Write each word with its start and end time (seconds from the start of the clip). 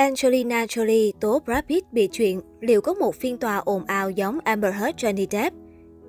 Angelina 0.00 0.64
Jolie 0.64 1.12
tố 1.20 1.38
Brad 1.44 1.64
Pitt 1.68 1.92
bị 1.92 2.08
chuyện 2.12 2.40
liệu 2.60 2.80
có 2.80 2.94
một 2.94 3.14
phiên 3.14 3.38
tòa 3.38 3.56
ồn 3.56 3.84
ào 3.84 4.10
giống 4.10 4.38
Amber 4.44 4.74
Heard 4.74 5.04
Johnny 5.04 5.26
Depp. 5.30 5.56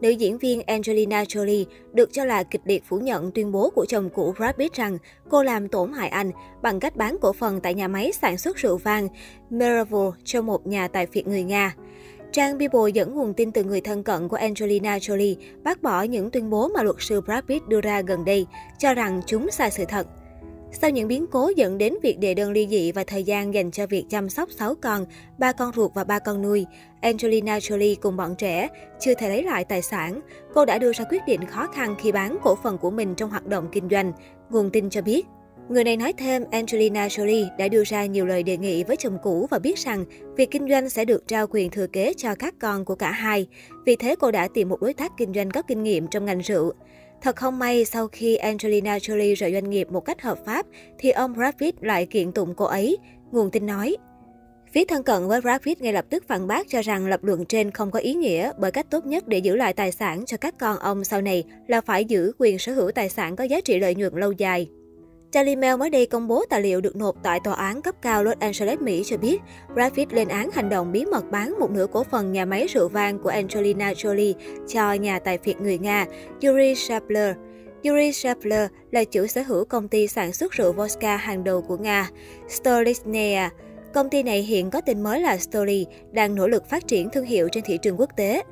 Nữ 0.01 0.09
diễn 0.09 0.37
viên 0.37 0.61
Angelina 0.61 1.23
Jolie 1.23 1.65
được 1.93 2.13
cho 2.13 2.25
là 2.25 2.43
kịch 2.43 2.61
liệt 2.65 2.83
phủ 2.85 2.99
nhận 2.99 3.31
tuyên 3.31 3.51
bố 3.51 3.69
của 3.69 3.85
chồng 3.85 4.09
cũ 4.09 4.33
Brad 4.37 4.55
Pitt 4.55 4.73
rằng 4.73 4.97
cô 5.29 5.43
làm 5.43 5.67
tổn 5.67 5.93
hại 5.93 6.09
anh 6.09 6.31
bằng 6.61 6.79
cách 6.79 6.95
bán 6.95 7.17
cổ 7.21 7.33
phần 7.33 7.59
tại 7.61 7.73
nhà 7.73 7.87
máy 7.87 8.11
sản 8.21 8.37
xuất 8.37 8.57
rượu 8.57 8.77
vang 8.77 9.07
Miraval 9.49 10.09
cho 10.23 10.41
một 10.41 10.67
nhà 10.67 10.87
tài 10.87 11.05
phiệt 11.05 11.27
người 11.27 11.43
Nga. 11.43 11.75
Trang 12.31 12.57
Bible 12.57 12.91
dẫn 12.93 13.15
nguồn 13.15 13.33
tin 13.33 13.51
từ 13.51 13.63
người 13.63 13.81
thân 13.81 14.03
cận 14.03 14.27
của 14.27 14.37
Angelina 14.37 14.97
Jolie 14.97 15.35
bác 15.63 15.81
bỏ 15.81 16.01
những 16.03 16.31
tuyên 16.31 16.49
bố 16.49 16.67
mà 16.67 16.83
luật 16.83 16.95
sư 16.99 17.21
Brad 17.21 17.43
Pitt 17.45 17.67
đưa 17.67 17.81
ra 17.81 18.01
gần 18.01 18.25
đây, 18.25 18.45
cho 18.79 18.93
rằng 18.93 19.21
chúng 19.25 19.51
sai 19.51 19.71
sự 19.71 19.85
thật. 19.85 20.07
Sau 20.73 20.89
những 20.89 21.07
biến 21.07 21.25
cố 21.31 21.51
dẫn 21.55 21.77
đến 21.77 21.95
việc 22.03 22.19
đề 22.19 22.33
đơn 22.33 22.51
ly 22.51 22.67
dị 22.67 22.91
và 22.91 23.03
thời 23.03 23.23
gian 23.23 23.53
dành 23.53 23.71
cho 23.71 23.87
việc 23.87 24.05
chăm 24.09 24.29
sóc 24.29 24.49
6 24.51 24.75
con, 24.75 25.05
ba 25.37 25.51
con 25.51 25.71
ruột 25.75 25.93
và 25.93 26.03
ba 26.03 26.19
con 26.19 26.41
nuôi, 26.41 26.65
Angelina 27.01 27.57
Jolie 27.57 27.95
cùng 28.01 28.17
bọn 28.17 28.35
trẻ 28.35 28.67
chưa 28.99 29.13
thể 29.13 29.29
lấy 29.29 29.43
lại 29.43 29.65
tài 29.65 29.81
sản. 29.81 30.21
Cô 30.53 30.65
đã 30.65 30.77
đưa 30.77 30.93
ra 30.93 31.05
quyết 31.09 31.21
định 31.27 31.45
khó 31.45 31.67
khăn 31.67 31.95
khi 31.99 32.11
bán 32.11 32.37
cổ 32.43 32.55
phần 32.63 32.77
của 32.77 32.91
mình 32.91 33.15
trong 33.15 33.29
hoạt 33.29 33.47
động 33.47 33.67
kinh 33.71 33.89
doanh. 33.91 34.13
Nguồn 34.49 34.69
tin 34.69 34.89
cho 34.89 35.01
biết, 35.01 35.25
Người 35.69 35.83
này 35.83 35.97
nói 35.97 36.13
thêm, 36.17 36.43
Angelina 36.51 37.07
Jolie 37.07 37.57
đã 37.57 37.67
đưa 37.67 37.83
ra 37.83 38.05
nhiều 38.05 38.25
lời 38.25 38.43
đề 38.43 38.57
nghị 38.57 38.83
với 38.83 38.95
chồng 38.97 39.17
cũ 39.23 39.47
và 39.51 39.59
biết 39.59 39.77
rằng 39.77 40.05
việc 40.35 40.51
kinh 40.51 40.69
doanh 40.69 40.89
sẽ 40.89 41.05
được 41.05 41.27
trao 41.27 41.47
quyền 41.47 41.69
thừa 41.69 41.87
kế 41.87 42.13
cho 42.17 42.35
các 42.35 42.55
con 42.59 42.85
của 42.85 42.95
cả 42.95 43.11
hai. 43.11 43.47
Vì 43.85 43.95
thế 43.95 44.15
cô 44.19 44.31
đã 44.31 44.47
tìm 44.53 44.69
một 44.69 44.81
đối 44.81 44.93
tác 44.93 45.11
kinh 45.17 45.33
doanh 45.33 45.51
có 45.51 45.61
kinh 45.61 45.83
nghiệm 45.83 46.07
trong 46.07 46.25
ngành 46.25 46.39
rượu. 46.39 46.73
Thật 47.21 47.35
không 47.35 47.59
may, 47.59 47.85
sau 47.85 48.07
khi 48.07 48.35
Angelina 48.35 48.97
Jolie 48.97 49.35
rời 49.35 49.53
doanh 49.53 49.69
nghiệp 49.69 49.91
một 49.91 50.05
cách 50.05 50.21
hợp 50.21 50.45
pháp, 50.45 50.65
thì 50.97 51.11
ông 51.11 51.33
Brad 51.33 51.55
Pitt 51.59 51.83
lại 51.83 52.05
kiện 52.05 52.31
tụng 52.31 52.53
cô 52.55 52.65
ấy. 52.65 52.97
Nguồn 53.31 53.51
tin 53.51 53.65
nói, 53.65 53.97
Phía 54.73 54.85
thân 54.85 55.03
cận 55.03 55.27
với 55.27 55.41
Brad 55.41 55.61
Pitt 55.61 55.81
ngay 55.81 55.93
lập 55.93 56.05
tức 56.09 56.23
phản 56.27 56.47
bác 56.47 56.67
cho 56.69 56.81
rằng 56.81 57.07
lập 57.07 57.23
luận 57.23 57.45
trên 57.45 57.71
không 57.71 57.91
có 57.91 57.99
ý 57.99 58.13
nghĩa 58.13 58.51
bởi 58.59 58.71
cách 58.71 58.85
tốt 58.89 59.05
nhất 59.05 59.27
để 59.27 59.37
giữ 59.37 59.55
lại 59.55 59.73
tài 59.73 59.91
sản 59.91 60.25
cho 60.25 60.37
các 60.37 60.55
con 60.59 60.77
ông 60.77 61.03
sau 61.03 61.21
này 61.21 61.43
là 61.67 61.81
phải 61.81 62.05
giữ 62.05 62.31
quyền 62.37 62.59
sở 62.59 62.73
hữu 62.73 62.91
tài 62.91 63.09
sản 63.09 63.35
có 63.35 63.43
giá 63.43 63.61
trị 63.61 63.79
lợi 63.79 63.95
nhuận 63.95 64.13
lâu 64.13 64.31
dài. 64.31 64.67
Daily 65.33 65.55
Mail 65.55 65.77
mới 65.77 65.89
đây 65.89 66.05
công 66.05 66.27
bố 66.27 66.45
tài 66.49 66.61
liệu 66.61 66.81
được 66.81 66.95
nộp 66.95 67.15
tại 67.23 67.39
tòa 67.43 67.53
án 67.53 67.81
cấp 67.81 67.95
cao 68.01 68.23
Los 68.23 68.39
Angeles, 68.39 68.79
Mỹ 68.79 69.03
cho 69.05 69.17
biết 69.17 69.41
Brad 69.73 69.93
Pitt 69.93 70.13
lên 70.13 70.27
án 70.27 70.51
hành 70.51 70.69
động 70.69 70.91
bí 70.91 71.05
mật 71.05 71.31
bán 71.31 71.59
một 71.59 71.71
nửa 71.71 71.87
cổ 71.87 72.03
phần 72.03 72.31
nhà 72.31 72.45
máy 72.45 72.67
rượu 72.67 72.89
vang 72.89 73.19
của 73.19 73.29
Angelina 73.29 73.91
Jolie 73.91 74.33
cho 74.67 74.93
nhà 74.93 75.19
tài 75.19 75.37
phiệt 75.37 75.61
người 75.61 75.77
Nga 75.77 76.05
Yuri 76.43 76.75
Shapler. 76.75 77.35
Yuri 77.83 78.11
Shapler 78.11 78.69
là 78.91 79.03
chủ 79.03 79.27
sở 79.27 79.41
hữu 79.41 79.65
công 79.65 79.87
ty 79.87 80.07
sản 80.07 80.33
xuất 80.33 80.51
rượu 80.51 80.73
vodka 80.73 81.17
hàng 81.17 81.43
đầu 81.43 81.61
của 81.61 81.77
Nga, 81.77 82.09
Stolichnaya. 82.49 83.49
Công 83.93 84.09
ty 84.09 84.23
này 84.23 84.41
hiện 84.41 84.69
có 84.69 84.81
tên 84.81 85.01
mới 85.03 85.19
là 85.19 85.37
Stoli, 85.37 85.85
đang 86.11 86.35
nỗ 86.35 86.47
lực 86.47 86.69
phát 86.69 86.87
triển 86.87 87.09
thương 87.09 87.25
hiệu 87.25 87.47
trên 87.51 87.63
thị 87.63 87.77
trường 87.81 87.99
quốc 87.99 88.09
tế. 88.17 88.43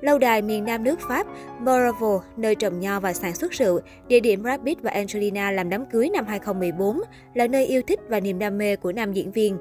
Lâu 0.00 0.18
đài 0.18 0.42
miền 0.42 0.64
Nam 0.64 0.84
nước 0.84 0.98
Pháp, 1.08 1.26
Moravo, 1.60 2.22
nơi 2.36 2.54
trồng 2.54 2.80
nho 2.80 3.00
và 3.00 3.12
sản 3.12 3.34
xuất 3.34 3.52
rượu, 3.52 3.80
địa 4.08 4.20
điểm 4.20 4.42
Brad 4.42 4.60
Pitt 4.60 4.82
và 4.82 4.90
Angelina 4.90 5.50
làm 5.50 5.68
đám 5.68 5.86
cưới 5.86 6.08
năm 6.08 6.26
2014, 6.26 7.00
là 7.34 7.46
nơi 7.46 7.66
yêu 7.66 7.82
thích 7.86 8.00
và 8.08 8.20
niềm 8.20 8.38
đam 8.38 8.58
mê 8.58 8.76
của 8.76 8.92
nam 8.92 9.12
diễn 9.12 9.32
viên. 9.32 9.58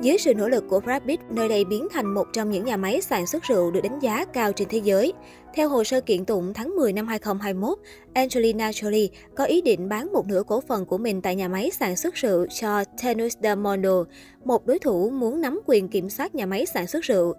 Dưới 0.00 0.18
sự 0.18 0.34
nỗ 0.34 0.48
lực 0.48 0.64
của 0.68 0.80
Brad 0.80 1.02
Pitt, 1.02 1.22
nơi 1.30 1.48
đây 1.48 1.64
biến 1.64 1.88
thành 1.92 2.14
một 2.14 2.26
trong 2.32 2.50
những 2.50 2.64
nhà 2.64 2.76
máy 2.76 3.00
sản 3.00 3.26
xuất 3.26 3.42
rượu 3.42 3.70
được 3.70 3.80
đánh 3.82 3.98
giá 3.98 4.24
cao 4.24 4.52
trên 4.52 4.68
thế 4.68 4.78
giới. 4.78 5.12
Theo 5.54 5.68
hồ 5.68 5.84
sơ 5.84 6.00
kiện 6.00 6.24
tụng 6.24 6.54
tháng 6.54 6.76
10 6.76 6.92
năm 6.92 7.06
2021, 7.06 7.78
Angelina 8.14 8.70
Jolie 8.70 9.08
có 9.36 9.44
ý 9.44 9.60
định 9.60 9.88
bán 9.88 10.12
một 10.12 10.26
nửa 10.26 10.42
cổ 10.46 10.60
phần 10.60 10.86
của 10.86 10.98
mình 10.98 11.22
tại 11.22 11.36
nhà 11.36 11.48
máy 11.48 11.70
sản 11.70 11.96
xuất 11.96 12.14
rượu 12.14 12.46
cho 12.46 12.84
Tenus 13.02 13.36
Del 13.42 13.58
Mondo, 13.58 14.04
một 14.44 14.66
đối 14.66 14.78
thủ 14.78 15.10
muốn 15.10 15.40
nắm 15.40 15.60
quyền 15.66 15.88
kiểm 15.88 16.10
soát 16.10 16.34
nhà 16.34 16.46
máy 16.46 16.66
sản 16.66 16.86
xuất 16.86 17.04
rượu. 17.04 17.34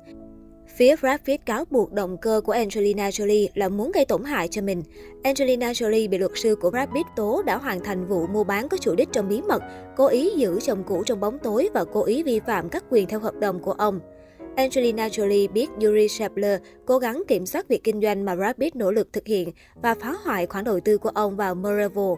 Phía 0.68 0.96
Brad 0.96 1.22
Pitt 1.26 1.46
cáo 1.46 1.66
buộc 1.70 1.94
động 1.94 2.18
cơ 2.18 2.42
của 2.46 2.52
Angelina 2.52 3.10
Jolie 3.10 3.48
là 3.54 3.70
muốn 3.70 3.92
gây 3.92 4.06
tổn 4.06 4.24
hại 4.24 4.48
cho 4.48 4.62
mình. 4.62 4.84
Angelina 5.24 5.72
Jolie 5.72 6.10
bị 6.10 6.18
luật 6.18 6.32
sư 6.36 6.56
của 6.56 6.70
Brad 6.70 6.90
Pitt 6.90 7.08
tố 7.16 7.44
đã 7.46 7.58
hoàn 7.58 7.84
thành 7.84 8.08
vụ 8.08 8.28
mua 8.28 8.44
bán 8.44 8.70
có 8.70 8.78
chủ 8.78 8.96
đích 8.96 9.10
trong 9.12 9.30
bí 9.30 9.42
mật, 9.42 9.62
cố 9.98 10.08
ý 10.08 10.30
giữ 10.38 10.60
chồng 10.62 10.84
cũ 10.88 11.04
trong 11.06 11.20
bóng 11.20 11.40
tối 11.40 11.70
và 11.74 11.86
cố 11.94 12.04
ý 12.04 12.24
vi 12.24 12.40
phạm 12.40 12.70
các 12.70 12.84
quyền 12.90 13.08
theo 13.08 13.20
hợp 13.20 13.36
đồng 13.40 13.60
của 13.60 13.72
ông. 13.72 14.00
Angelina 14.56 15.08
Jolie 15.08 15.52
biết 15.52 15.68
Yuri 15.82 16.08
Shapler 16.08 16.62
cố 16.86 16.98
gắng 16.98 17.24
kiểm 17.28 17.46
soát 17.46 17.68
việc 17.68 17.84
kinh 17.84 18.02
doanh 18.02 18.26
mà 18.26 18.36
Brad 18.36 18.56
Pitt 18.56 18.76
nỗ 18.76 18.92
lực 18.92 19.14
thực 19.14 19.28
hiện 19.28 19.52
và 19.76 19.96
phá 19.96 20.14
hoại 20.24 20.46
khoản 20.46 20.66
đầu 20.66 20.80
tư 20.80 20.98
của 20.98 21.10
ông 21.10 21.36
vào 21.36 21.56
Marvel. 21.56 22.14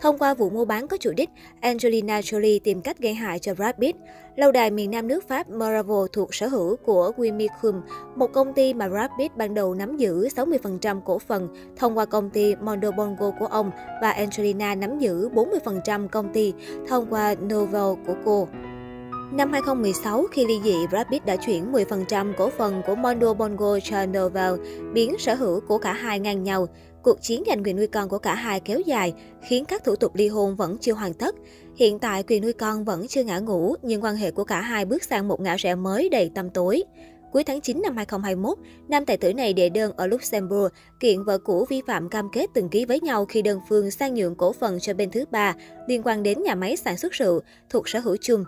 Thông 0.00 0.18
qua 0.18 0.34
vụ 0.34 0.50
mua 0.50 0.64
bán 0.64 0.88
có 0.88 0.96
chủ 0.96 1.12
đích, 1.16 1.30
Angelina 1.60 2.20
Jolie 2.20 2.58
tìm 2.64 2.80
cách 2.80 2.98
gây 2.98 3.14
hại 3.14 3.38
cho 3.38 3.54
Brad 3.54 3.74
Pitt. 3.78 3.98
Lâu 4.36 4.52
đài 4.52 4.70
miền 4.70 4.90
Nam 4.90 5.08
nước 5.08 5.28
Pháp 5.28 5.50
Marvel 5.50 6.06
thuộc 6.12 6.34
sở 6.34 6.46
hữu 6.46 6.76
của 6.76 7.12
Wimicum, 7.16 7.80
một 8.16 8.32
công 8.32 8.52
ty 8.52 8.74
mà 8.74 8.88
Brad 8.88 9.10
Pitt 9.18 9.36
ban 9.36 9.54
đầu 9.54 9.74
nắm 9.74 9.96
giữ 9.96 10.28
60% 10.28 11.00
cổ 11.00 11.18
phần 11.18 11.48
thông 11.76 11.98
qua 11.98 12.04
công 12.04 12.30
ty 12.30 12.54
Mondo 12.54 12.90
Bongo 12.90 13.30
của 13.38 13.46
ông 13.46 13.70
và 14.02 14.10
Angelina 14.10 14.74
nắm 14.74 14.98
giữ 14.98 15.28
40% 15.28 16.08
công 16.08 16.32
ty 16.32 16.54
thông 16.88 17.06
qua 17.10 17.34
Novel 17.34 18.04
của 18.06 18.14
cô. 18.24 18.48
Năm 19.32 19.52
2016, 19.52 20.26
khi 20.30 20.46
ly 20.46 20.60
dị, 20.64 20.86
Brad 20.90 21.06
Pitt 21.10 21.26
đã 21.26 21.36
chuyển 21.36 21.72
10% 21.72 22.32
cổ 22.32 22.50
phần 22.50 22.82
của 22.86 22.94
Mondo 22.94 23.34
Bongo 23.34 23.78
cho 23.84 24.06
Novel, 24.06 24.54
biến 24.92 25.18
sở 25.18 25.34
hữu 25.34 25.60
của 25.60 25.78
cả 25.78 25.92
hai 25.92 26.20
ngang 26.20 26.42
nhau. 26.42 26.68
Cuộc 27.02 27.22
chiến 27.22 27.42
giành 27.46 27.64
quyền 27.64 27.76
nuôi 27.76 27.86
con 27.86 28.08
của 28.08 28.18
cả 28.18 28.34
hai 28.34 28.60
kéo 28.60 28.80
dài, 28.80 29.14
khiến 29.48 29.64
các 29.64 29.84
thủ 29.84 29.96
tục 29.96 30.14
ly 30.14 30.28
hôn 30.28 30.56
vẫn 30.56 30.76
chưa 30.80 30.92
hoàn 30.92 31.14
tất. 31.14 31.34
Hiện 31.76 31.98
tại, 31.98 32.22
quyền 32.22 32.42
nuôi 32.42 32.52
con 32.52 32.84
vẫn 32.84 33.08
chưa 33.08 33.24
ngã 33.24 33.38
ngủ, 33.38 33.74
nhưng 33.82 34.04
quan 34.04 34.16
hệ 34.16 34.30
của 34.30 34.44
cả 34.44 34.60
hai 34.60 34.84
bước 34.84 35.04
sang 35.04 35.28
một 35.28 35.40
ngã 35.40 35.56
rẽ 35.56 35.74
mới 35.74 36.08
đầy 36.08 36.30
tăm 36.34 36.50
tối. 36.50 36.82
Cuối 37.32 37.44
tháng 37.44 37.60
9 37.60 37.82
năm 37.82 37.96
2021, 37.96 38.58
nam 38.88 39.04
tài 39.04 39.16
tử 39.16 39.32
này 39.32 39.52
đệ 39.52 39.68
đơn 39.68 39.92
ở 39.96 40.06
Luxembourg 40.06 40.72
kiện 41.00 41.24
vợ 41.24 41.38
cũ 41.38 41.66
vi 41.68 41.82
phạm 41.86 42.08
cam 42.08 42.28
kết 42.32 42.50
từng 42.54 42.68
ký 42.68 42.84
với 42.84 43.00
nhau 43.00 43.24
khi 43.24 43.42
đơn 43.42 43.60
phương 43.68 43.90
sang 43.90 44.14
nhượng 44.14 44.34
cổ 44.34 44.52
phần 44.52 44.78
cho 44.80 44.94
bên 44.94 45.10
thứ 45.10 45.24
ba 45.30 45.54
liên 45.88 46.02
quan 46.02 46.22
đến 46.22 46.42
nhà 46.42 46.54
máy 46.54 46.76
sản 46.76 46.96
xuất 46.96 47.12
rượu 47.12 47.40
thuộc 47.70 47.88
sở 47.88 47.98
hữu 47.98 48.16
chung. 48.20 48.44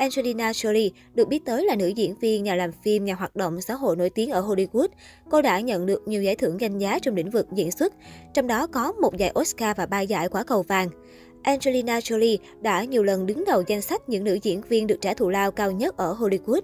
Angelina 0.00 0.50
Jolie 0.50 0.90
được 1.14 1.28
biết 1.28 1.44
tới 1.44 1.64
là 1.64 1.76
nữ 1.76 1.86
diễn 1.86 2.14
viên, 2.14 2.44
nhà 2.44 2.54
làm 2.54 2.72
phim, 2.72 3.04
nhà 3.04 3.14
hoạt 3.14 3.36
động 3.36 3.60
xã 3.60 3.74
hội 3.74 3.96
nổi 3.96 4.10
tiếng 4.10 4.30
ở 4.30 4.40
Hollywood. 4.40 4.88
Cô 5.30 5.42
đã 5.42 5.60
nhận 5.60 5.86
được 5.86 6.08
nhiều 6.08 6.22
giải 6.22 6.36
thưởng 6.36 6.60
danh 6.60 6.78
giá 6.78 6.98
trong 6.98 7.14
lĩnh 7.14 7.30
vực 7.30 7.46
diễn 7.52 7.70
xuất, 7.70 7.94
trong 8.34 8.46
đó 8.46 8.66
có 8.66 8.92
một 8.92 9.16
giải 9.16 9.32
Oscar 9.40 9.76
và 9.76 9.86
ba 9.86 10.00
giải 10.00 10.28
quả 10.28 10.44
cầu 10.44 10.62
vàng. 10.62 10.88
Angelina 11.42 11.98
Jolie 11.98 12.38
đã 12.60 12.84
nhiều 12.84 13.02
lần 13.02 13.26
đứng 13.26 13.44
đầu 13.44 13.62
danh 13.66 13.82
sách 13.82 14.08
những 14.08 14.24
nữ 14.24 14.38
diễn 14.42 14.60
viên 14.68 14.86
được 14.86 15.00
trả 15.00 15.14
thù 15.14 15.28
lao 15.28 15.50
cao 15.50 15.70
nhất 15.70 15.96
ở 15.96 16.14
Hollywood. 16.14 16.62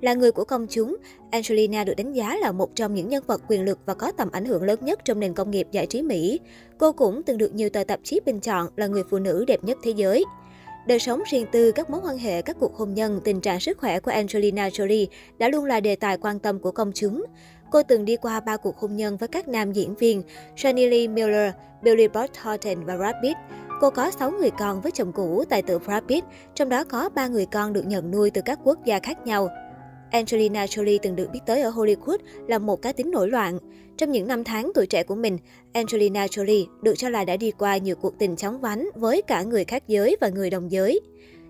Là 0.00 0.14
người 0.14 0.32
của 0.32 0.44
công 0.44 0.66
chúng, 0.66 0.96
Angelina 1.30 1.84
được 1.84 1.94
đánh 1.94 2.12
giá 2.12 2.36
là 2.36 2.52
một 2.52 2.74
trong 2.74 2.94
những 2.94 3.08
nhân 3.08 3.24
vật 3.26 3.42
quyền 3.48 3.64
lực 3.64 3.78
và 3.86 3.94
có 3.94 4.12
tầm 4.12 4.30
ảnh 4.30 4.44
hưởng 4.44 4.62
lớn 4.62 4.78
nhất 4.82 5.00
trong 5.04 5.20
nền 5.20 5.34
công 5.34 5.50
nghiệp 5.50 5.66
giải 5.72 5.86
trí 5.86 6.02
Mỹ. 6.02 6.40
Cô 6.78 6.92
cũng 6.92 7.22
từng 7.22 7.38
được 7.38 7.54
nhiều 7.54 7.68
tờ 7.70 7.84
tạp 7.84 8.00
chí 8.02 8.20
bình 8.26 8.40
chọn 8.40 8.68
là 8.76 8.86
người 8.86 9.02
phụ 9.10 9.18
nữ 9.18 9.44
đẹp 9.44 9.64
nhất 9.64 9.78
thế 9.82 9.90
giới. 9.90 10.24
Đời 10.88 10.98
sống 10.98 11.22
riêng 11.30 11.46
tư, 11.52 11.72
các 11.72 11.90
mối 11.90 12.00
quan 12.04 12.18
hệ, 12.18 12.42
các 12.42 12.56
cuộc 12.60 12.76
hôn 12.76 12.94
nhân, 12.94 13.20
tình 13.24 13.40
trạng 13.40 13.60
sức 13.60 13.78
khỏe 13.78 14.00
của 14.00 14.10
Angelina 14.10 14.68
Jolie 14.68 15.06
đã 15.38 15.48
luôn 15.48 15.64
là 15.64 15.80
đề 15.80 15.96
tài 15.96 16.16
quan 16.18 16.38
tâm 16.38 16.58
của 16.58 16.70
công 16.70 16.92
chúng. 16.94 17.24
Cô 17.70 17.82
từng 17.82 18.04
đi 18.04 18.16
qua 18.16 18.40
ba 18.40 18.56
cuộc 18.56 18.76
hôn 18.78 18.96
nhân 18.96 19.16
với 19.16 19.28
các 19.28 19.48
nam 19.48 19.72
diễn 19.72 19.94
viên 19.94 20.22
Shani 20.56 20.86
Lee 20.86 21.06
Miller, 21.06 21.52
Billy 21.82 22.08
Bob 22.08 22.30
Thornton 22.42 22.84
và 22.84 22.96
Brad 22.96 23.14
Pitt. 23.22 23.36
Cô 23.80 23.90
có 23.90 24.10
6 24.10 24.30
người 24.30 24.50
con 24.50 24.80
với 24.80 24.92
chồng 24.92 25.12
cũ 25.12 25.44
tài 25.48 25.62
tử 25.62 25.78
Brad 25.78 26.04
Pitt, 26.08 26.26
trong 26.54 26.68
đó 26.68 26.84
có 26.84 27.08
3 27.08 27.26
người 27.26 27.46
con 27.46 27.72
được 27.72 27.86
nhận 27.86 28.10
nuôi 28.10 28.30
từ 28.30 28.40
các 28.44 28.58
quốc 28.64 28.84
gia 28.84 28.98
khác 28.98 29.26
nhau. 29.26 29.48
Angelina 30.10 30.64
Jolie 30.64 30.98
từng 31.02 31.16
được 31.16 31.30
biết 31.32 31.40
tới 31.46 31.62
ở 31.62 31.70
Hollywood 31.70 32.18
là 32.46 32.58
một 32.58 32.82
cá 32.82 32.92
tính 32.92 33.10
nổi 33.10 33.28
loạn. 33.28 33.58
Trong 33.98 34.12
những 34.12 34.26
năm 34.26 34.44
tháng 34.44 34.70
tuổi 34.74 34.86
trẻ 34.86 35.02
của 35.02 35.14
mình, 35.14 35.38
Angelina 35.72 36.26
Jolie 36.26 36.66
được 36.82 36.94
cho 36.96 37.08
là 37.08 37.24
đã 37.24 37.36
đi 37.36 37.50
qua 37.50 37.76
nhiều 37.76 37.96
cuộc 37.96 38.18
tình 38.18 38.36
chóng 38.36 38.60
vánh 38.60 38.88
với 38.94 39.22
cả 39.22 39.42
người 39.42 39.64
khác 39.64 39.82
giới 39.88 40.16
và 40.20 40.28
người 40.28 40.50
đồng 40.50 40.72
giới. 40.72 41.00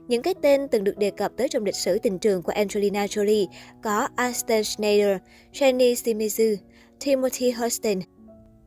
Những 0.09 0.23
cái 0.23 0.35
tên 0.43 0.69
từng 0.69 0.85
được 0.85 0.99
đề 0.99 1.11
cập 1.11 1.33
tới 1.37 1.49
trong 1.49 1.65
lịch 1.65 1.75
sử 1.75 1.99
tình 1.99 2.19
trường 2.19 2.43
của 2.43 2.53
Angelina 2.53 3.07
Jolie 3.07 3.47
có 3.83 4.09
Ashton 4.17 4.65
Schneider, 4.65 5.17
Jenny 5.53 5.95
Shimizu, 5.95 6.57
Timothy 7.05 7.51
Huston, 7.51 8.01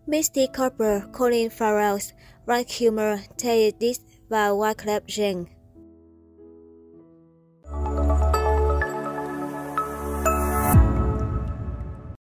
Misty 0.07 0.47
Cooper, 0.57 1.01
Colin 1.19 1.47
Farrell, 1.47 1.97
Ron 2.47 2.63
Kilmer, 2.63 3.19
Tay 3.44 3.71
Diss 3.79 4.01
và 4.29 4.50
Wyclef 4.50 5.01
Jean. 5.07 5.44